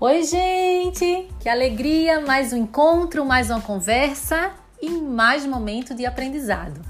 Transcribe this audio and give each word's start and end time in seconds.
Oi, 0.00 0.22
gente! 0.22 1.26
Que 1.40 1.48
alegria! 1.48 2.20
Mais 2.20 2.52
um 2.52 2.56
encontro, 2.58 3.24
mais 3.24 3.50
uma 3.50 3.60
conversa 3.60 4.52
e 4.80 4.88
mais 4.88 5.44
momento 5.44 5.92
de 5.92 6.06
aprendizado. 6.06 6.80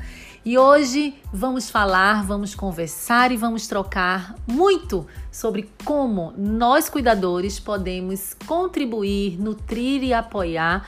E 0.45 0.59
hoje 0.59 1.15
vamos 1.33 1.71
falar, 1.71 2.23
vamos 2.27 2.55
conversar 2.55 3.33
e 3.33 3.37
vamos 3.39 3.67
trocar 3.67 4.35
muito 4.47 5.07
sobre 5.33 5.71
como 5.87 6.35
nós, 6.37 6.91
cuidadores, 6.91 7.59
podemos 7.59 8.35
contribuir, 8.47 9.41
nutrir 9.41 10.03
e 10.03 10.13
apoiar 10.13 10.87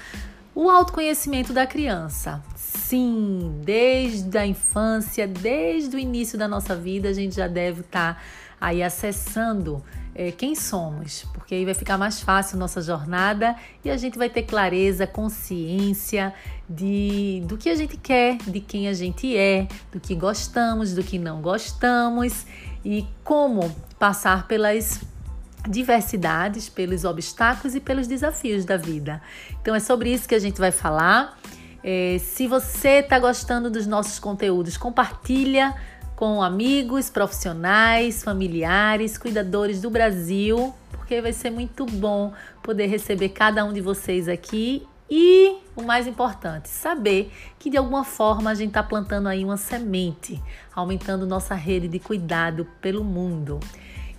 o 0.55 0.69
autoconhecimento 0.69 1.55
da 1.55 1.67
criança. 1.67 2.45
Sim, 2.55 3.63
desde 3.65 4.37
a 4.37 4.47
infância, 4.47 5.27
desde 5.27 5.97
o 5.97 5.99
início 5.99 6.39
da 6.39 6.47
nossa 6.47 6.77
vida, 6.77 7.09
a 7.09 7.15
gente 7.15 7.37
já 7.37 7.49
deve 7.49 7.81
estar 7.81 8.17
tá 8.17 8.21
aí 8.61 8.83
acessando 8.83 9.83
é, 10.15 10.31
quem 10.33 10.55
somos, 10.55 11.25
porque 11.33 11.55
aí 11.55 11.65
vai 11.65 11.75
ficar 11.75 11.97
mais 11.97 12.21
fácil 12.21 12.59
nossa 12.59 12.83
jornada 12.83 13.57
e 13.85 13.91
a 13.91 13.97
gente 13.97 14.19
vai 14.19 14.29
ter 14.29 14.43
clareza, 14.43 15.07
consciência 15.07 16.35
de 16.69 17.43
do 17.47 17.57
que 17.57 17.71
a 17.71 17.75
gente 17.75 17.97
quer, 17.97 18.37
de 18.39 18.61
quem 18.61 18.89
a 18.89 18.93
gente 18.93 19.37
é, 19.37 19.67
do 19.93 20.01
que 20.01 20.15
gostamos, 20.15 20.93
do 20.93 21.03
que 21.03 21.19
não 21.19 21.41
gostamos 21.41 22.45
e 22.85 23.07
como 23.25 23.75
passar 23.99 24.47
pelas 24.47 25.01
diversidades, 25.69 26.69
pelos 26.69 27.05
obstáculos 27.05 27.75
e 27.75 27.81
pelos 27.81 28.07
desafios 28.07 28.65
da 28.65 28.77
vida. 28.77 29.23
Então 29.61 29.75
é 29.75 29.81
sobre 29.81 30.13
isso 30.13 30.29
que 30.29 30.35
a 30.35 30.39
gente 30.39 30.59
vai 30.59 30.73
falar. 30.73 31.39
É, 31.83 32.19
se 32.19 32.47
você 32.47 32.99
está 32.99 33.19
gostando 33.19 33.71
dos 33.71 33.87
nossos 33.87 34.19
conteúdos, 34.19 34.77
compartilha 34.77 35.75
com 36.21 36.43
amigos, 36.43 37.09
profissionais, 37.09 38.23
familiares, 38.23 39.17
cuidadores 39.17 39.81
do 39.81 39.89
Brasil, 39.89 40.75
porque 40.91 41.19
vai 41.23 41.33
ser 41.33 41.49
muito 41.49 41.87
bom 41.87 42.35
poder 42.63 42.89
receber 42.89 43.31
cada 43.31 43.65
um 43.65 43.73
de 43.73 43.81
vocês 43.81 44.29
aqui 44.29 44.87
e 45.11 45.57
o 45.75 45.83
mais 45.83 46.07
importante, 46.07 46.69
saber 46.69 47.33
que 47.59 47.71
de 47.71 47.79
alguma 47.79 48.05
forma 48.05 48.51
a 48.51 48.55
gente 48.55 48.69
está 48.69 48.83
plantando 48.83 49.31
aí 49.31 49.43
uma 49.43 49.57
semente, 49.57 50.39
aumentando 50.75 51.27
nossa 51.27 51.55
rede 51.55 51.89
de 51.89 51.99
cuidado 51.99 52.69
pelo 52.83 53.03
mundo. 53.03 53.59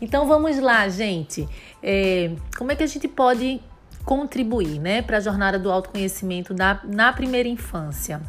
Então 0.01 0.27
vamos 0.27 0.57
lá, 0.57 0.89
gente. 0.89 1.47
É, 1.83 2.31
como 2.57 2.71
é 2.71 2.75
que 2.75 2.81
a 2.81 2.87
gente 2.87 3.07
pode 3.07 3.61
contribuir 4.03 4.79
né, 4.79 5.03
para 5.03 5.17
a 5.17 5.19
jornada 5.19 5.59
do 5.59 5.71
autoconhecimento 5.71 6.51
na, 6.51 6.81
na 6.83 7.13
primeira 7.13 7.47
infância? 7.47 8.19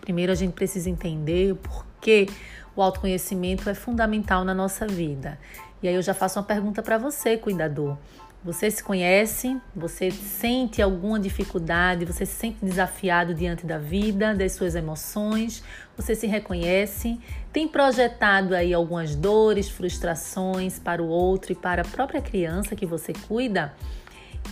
Primeiro 0.00 0.32
a 0.32 0.34
gente 0.34 0.54
precisa 0.54 0.88
entender 0.88 1.52
o 1.52 1.56
porquê 1.56 2.26
o 2.74 2.82
autoconhecimento 2.82 3.68
é 3.68 3.74
fundamental 3.74 4.44
na 4.44 4.54
nossa 4.54 4.86
vida. 4.86 5.38
E 5.82 5.88
aí 5.88 5.94
eu 5.94 6.02
já 6.02 6.14
faço 6.14 6.38
uma 6.38 6.44
pergunta 6.44 6.82
para 6.82 6.98
você, 6.98 7.36
cuidador. 7.36 7.96
Você 8.44 8.68
se 8.72 8.82
conhece? 8.82 9.56
Você 9.74 10.10
sente 10.10 10.82
alguma 10.82 11.20
dificuldade? 11.20 12.04
Você 12.04 12.26
se 12.26 12.34
sente 12.34 12.58
desafiado 12.60 13.32
diante 13.34 13.64
da 13.64 13.78
vida, 13.78 14.34
das 14.34 14.52
suas 14.52 14.74
emoções? 14.74 15.62
Você 15.96 16.16
se 16.16 16.26
reconhece? 16.26 17.20
Tem 17.52 17.68
projetado 17.68 18.56
aí 18.56 18.74
algumas 18.74 19.14
dores, 19.14 19.68
frustrações 19.68 20.76
para 20.76 21.00
o 21.00 21.06
outro 21.06 21.52
e 21.52 21.54
para 21.54 21.82
a 21.82 21.84
própria 21.84 22.20
criança 22.20 22.74
que 22.74 22.84
você 22.84 23.12
cuida? 23.28 23.72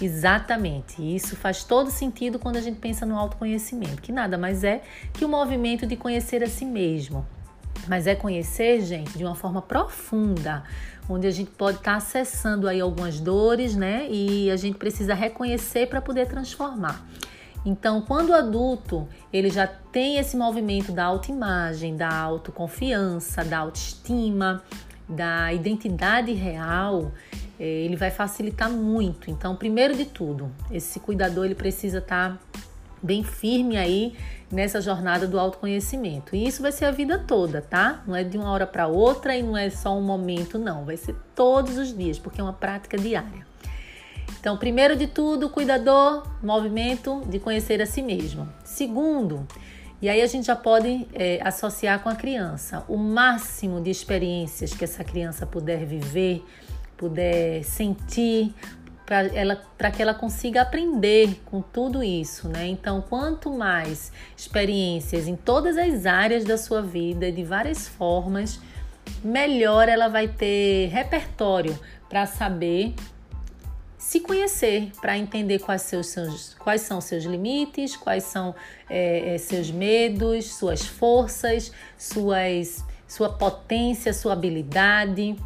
Exatamente. 0.00 1.02
Isso 1.02 1.34
faz 1.34 1.64
todo 1.64 1.90
sentido 1.90 2.38
quando 2.38 2.56
a 2.56 2.60
gente 2.60 2.78
pensa 2.78 3.04
no 3.04 3.18
autoconhecimento, 3.18 4.00
que 4.00 4.12
nada 4.12 4.38
mais 4.38 4.62
é 4.62 4.82
que 5.12 5.24
o 5.24 5.28
movimento 5.28 5.84
de 5.84 5.96
conhecer 5.96 6.44
a 6.44 6.48
si 6.48 6.64
mesmo, 6.64 7.26
mas 7.88 8.06
é 8.06 8.14
conhecer, 8.14 8.80
gente, 8.82 9.16
de 9.16 9.24
uma 9.24 9.34
forma 9.34 9.62
profunda, 9.62 10.62
onde 11.08 11.26
a 11.26 11.30
gente 11.30 11.50
pode 11.50 11.78
estar 11.78 11.92
tá 11.92 11.96
acessando 11.96 12.68
aí 12.68 12.80
algumas 12.80 13.20
dores, 13.20 13.74
né? 13.74 14.06
E 14.10 14.50
a 14.50 14.56
gente 14.56 14.78
precisa 14.78 15.14
reconhecer 15.14 15.88
para 15.88 16.00
poder 16.00 16.26
transformar. 16.26 17.04
Então, 17.64 18.00
quando 18.00 18.30
o 18.30 18.34
adulto 18.34 19.06
ele 19.32 19.50
já 19.50 19.66
tem 19.66 20.16
esse 20.16 20.36
movimento 20.36 20.92
da 20.92 21.04
autoimagem, 21.04 21.96
da 21.96 22.12
autoconfiança, 22.12 23.44
da 23.44 23.58
autoestima, 23.58 24.62
da 25.08 25.52
identidade 25.52 26.32
real, 26.32 27.12
eh, 27.58 27.64
ele 27.84 27.96
vai 27.96 28.10
facilitar 28.10 28.70
muito. 28.70 29.30
Então, 29.30 29.56
primeiro 29.56 29.94
de 29.94 30.06
tudo, 30.06 30.50
esse 30.70 30.98
cuidador 31.00 31.44
ele 31.44 31.54
precisa 31.54 31.98
estar 31.98 32.30
tá 32.30 32.38
bem 33.02 33.22
firme 33.22 33.76
aí 33.76 34.14
nessa 34.50 34.80
jornada 34.80 35.26
do 35.26 35.38
autoconhecimento. 35.38 36.34
E 36.34 36.46
isso 36.46 36.62
vai 36.62 36.72
ser 36.72 36.86
a 36.86 36.90
vida 36.90 37.18
toda, 37.18 37.60
tá? 37.60 38.02
Não 38.06 38.16
é 38.16 38.24
de 38.24 38.36
uma 38.36 38.50
hora 38.50 38.66
para 38.66 38.86
outra 38.86 39.36
e 39.36 39.42
não 39.42 39.56
é 39.56 39.70
só 39.70 39.96
um 39.96 40.02
momento, 40.02 40.58
não. 40.58 40.84
Vai 40.84 40.96
ser 40.96 41.14
todos 41.34 41.78
os 41.78 41.96
dias, 41.96 42.18
porque 42.18 42.40
é 42.40 42.44
uma 42.44 42.52
prática 42.52 42.98
diária. 42.98 43.46
Então, 44.40 44.56
primeiro 44.56 44.96
de 44.96 45.06
tudo, 45.06 45.50
cuidador, 45.50 46.26
movimento 46.42 47.22
de 47.26 47.38
conhecer 47.38 47.80
a 47.82 47.86
si 47.86 48.00
mesmo. 48.00 48.48
Segundo, 48.64 49.46
e 50.00 50.08
aí 50.08 50.22
a 50.22 50.26
gente 50.26 50.46
já 50.46 50.56
pode 50.56 51.06
é, 51.12 51.40
associar 51.42 52.00
com 52.00 52.08
a 52.08 52.14
criança, 52.14 52.82
o 52.88 52.96
máximo 52.96 53.82
de 53.82 53.90
experiências 53.90 54.72
que 54.72 54.82
essa 54.82 55.04
criança 55.04 55.44
puder 55.44 55.84
viver, 55.84 56.42
puder 56.96 57.62
sentir, 57.64 58.54
para 59.10 59.26
ela 59.34 59.60
para 59.76 59.90
que 59.90 60.00
ela 60.00 60.14
consiga 60.14 60.62
aprender 60.62 61.42
com 61.46 61.60
tudo 61.60 62.00
isso, 62.00 62.48
né? 62.48 62.68
Então, 62.68 63.02
quanto 63.02 63.50
mais 63.50 64.12
experiências 64.36 65.26
em 65.26 65.34
todas 65.34 65.76
as 65.76 66.06
áreas 66.06 66.44
da 66.44 66.56
sua 66.56 66.80
vida, 66.80 67.32
de 67.32 67.42
várias 67.42 67.88
formas, 67.88 68.60
melhor 69.24 69.88
ela 69.88 70.06
vai 70.06 70.28
ter 70.28 70.90
repertório 70.90 71.76
para 72.08 72.24
saber 72.24 72.94
se 73.98 74.20
conhecer, 74.20 74.92
para 75.00 75.18
entender 75.18 75.58
quais, 75.58 75.82
seus, 75.82 76.06
seus, 76.06 76.54
quais 76.54 76.82
são 76.82 77.00
seus 77.00 77.24
limites, 77.24 77.96
quais 77.96 78.22
são 78.22 78.54
é, 78.88 79.36
seus 79.38 79.72
medos, 79.72 80.54
suas 80.54 80.86
forças, 80.86 81.72
suas, 81.98 82.84
sua 83.08 83.28
potência, 83.28 84.14
sua 84.14 84.34
habilidade. 84.34 85.36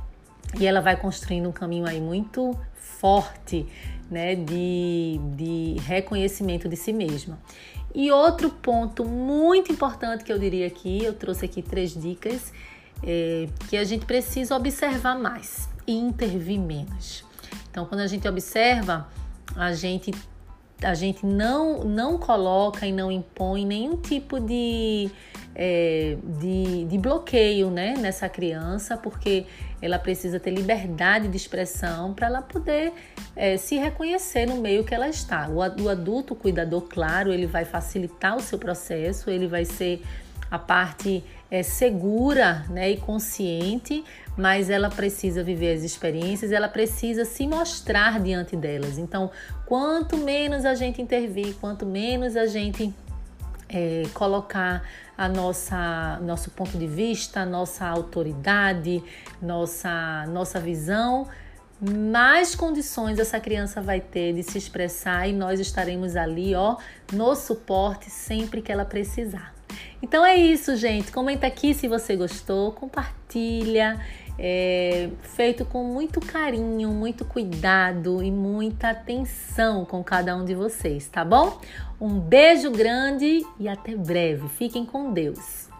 E 0.59 0.67
ela 0.67 0.81
vai 0.81 0.97
construindo 0.97 1.49
um 1.49 1.53
caminho 1.53 1.87
aí 1.87 2.01
muito 2.01 2.59
forte 2.75 3.67
né, 4.11 4.35
de, 4.35 5.21
de 5.37 5.77
reconhecimento 5.81 6.69
de 6.69 6.77
si 6.77 6.93
mesma. 6.93 7.39
E 7.95 8.11
outro 8.11 8.51
ponto 8.51 9.05
muito 9.05 9.71
importante 9.71 10.25
que 10.25 10.33
eu 10.33 10.39
diria 10.39 10.67
aqui, 10.67 11.05
eu 11.05 11.15
trouxe 11.15 11.45
aqui 11.45 11.63
três 11.63 11.95
dicas, 11.95 12.53
é, 13.03 13.49
que 13.69 13.77
a 13.77 13.85
gente 13.85 14.05
precisa 14.05 14.57
observar 14.57 15.19
mais 15.19 15.69
e 15.87 15.95
intervir 15.95 16.59
menos. 16.59 17.25
Então, 17.71 17.87
quando 17.87 18.01
a 18.01 18.07
gente 18.07 18.27
observa, 18.27 19.09
a 19.55 19.73
gente 19.73 20.13
a 20.83 20.93
gente 20.93 21.25
não, 21.25 21.85
não 21.85 22.19
coloca 22.19 22.87
e 22.87 22.93
não 22.93 23.11
impõe 23.11 23.65
nenhum 23.65 23.97
tipo 23.97 24.39
de, 24.39 25.11
é, 25.55 26.17
de, 26.39 26.85
de, 26.85 26.99
bloqueio 26.99 27.71
né, 27.71 27.95
nessa 27.99 28.29
criança, 28.29 28.97
porque 28.97 29.47
ela 29.81 29.99
precisa 29.99 30.41
ter 30.41 30.51
liberdade 30.51 31.29
de 31.29 31.37
expressão 31.37 32.13
para 32.13 32.27
ela 32.27 32.43
poder 32.43 32.93
é, 33.37 33.57
se 33.57 33.77
reconhecer 33.77 34.47
no 34.47 34.57
meio 34.57 34.85
que 34.85 34.95
ela 34.95 35.09
está. 35.09 35.49
O, 35.49 35.59
o 35.83 35.89
adulto 35.89 36.35
cuidador, 36.35 36.83
claro, 36.83 37.33
ele 37.33 37.47
vai 37.47 37.65
facilitar 37.65 38.37
o 38.37 38.41
seu 38.41 38.59
processo, 38.59 39.31
ele 39.31 39.47
vai 39.47 39.65
ser 39.65 40.03
a 40.51 40.59
parte 40.59 41.25
é, 41.51 41.63
segura 41.63 42.65
né, 42.69 42.91
e 42.91 42.97
consciente, 42.97 44.05
mas 44.37 44.71
ela 44.71 44.91
precisa 44.91 45.43
viver 45.43 45.77
as 45.77 45.83
experiências, 45.83 46.51
ela 46.51 46.69
precisa 46.69 47.25
se 47.25 47.47
mostrar 47.47 48.21
diante 48.21 48.57
delas. 48.57 48.99
Então, 48.99 49.31
quanto 49.67 50.17
menos 50.17 50.65
a 50.65 50.75
gente 50.75 51.01
intervir, 51.01 51.55
quanto 51.61 51.87
menos 51.87 52.37
a 52.37 52.47
gente 52.47 52.93
é, 53.75 54.05
colocar 54.15 54.83
a 55.19 55.29
nossa 55.29 56.21
nosso 56.23 56.51
ponto 56.53 56.79
de 56.79 56.87
vista, 56.87 57.45
nossa 57.45 57.85
autoridade, 57.87 59.03
nossa 59.43 60.25
nossa 60.29 60.61
visão, 60.61 61.27
mais 61.81 62.55
condições 62.55 63.19
essa 63.19 63.41
criança 63.41 63.83
vai 63.83 64.01
ter 64.01 64.33
de 64.33 64.45
se 64.45 64.57
expressar 64.57 65.29
e 65.29 65.33
nós 65.33 65.59
estaremos 65.59 66.15
ali, 66.15 66.55
ó, 66.55 66.77
no 67.13 67.35
suporte 67.35 68.09
sempre 68.11 68.63
que 68.63 68.71
ela 68.71 68.85
precisar. 68.85 69.53
Então 70.01 70.25
é 70.25 70.37
isso, 70.37 70.77
gente. 70.77 71.11
Comenta 71.11 71.47
aqui 71.47 71.75
se 71.75 71.89
você 71.89 72.15
gostou, 72.15 72.73
compartilha. 72.73 73.99
É, 74.39 75.11
feito 75.23 75.65
com 75.65 75.85
muito 75.85 76.21
carinho, 76.21 76.91
muito 76.91 77.25
cuidado 77.25 78.23
e 78.23 78.31
muita 78.31 78.91
atenção 78.91 79.85
com 79.85 80.03
cada 80.03 80.37
um 80.37 80.45
de 80.45 80.55
vocês, 80.55 81.09
tá 81.09 81.25
bom? 81.25 81.61
Um 82.01 82.19
beijo 82.19 82.71
grande 82.71 83.47
e 83.59 83.69
até 83.69 83.95
breve. 83.95 84.49
Fiquem 84.49 84.85
com 84.85 85.13
Deus. 85.13 85.74